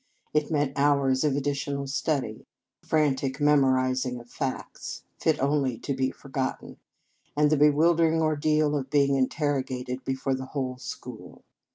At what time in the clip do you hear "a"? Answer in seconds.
2.83-2.87